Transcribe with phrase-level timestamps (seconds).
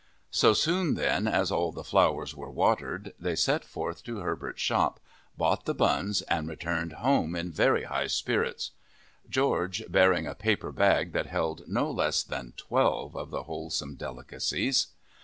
[0.31, 4.99] So soon, then, as all the flowers were watered, they set forth to Herbert's shop,
[5.37, 8.71] bought the buns and returned home in very high spirits,
[9.29, 14.87] George bearing a paper bag that held no less than twelve of the wholesome delicacies.